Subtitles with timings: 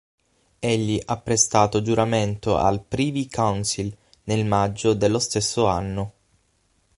[0.57, 6.13] Egli ha prestato giuramento al Privy Council nel maggio dello stesso anno.